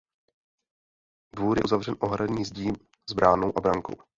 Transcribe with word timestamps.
Dvůr 1.35 1.57
je 1.57 1.63
uzavřen 1.63 1.95
ohradní 1.99 2.45
zdí 2.45 2.71
s 3.09 3.13
bránou 3.13 3.57
a 3.57 3.61
brankou. 3.61 3.93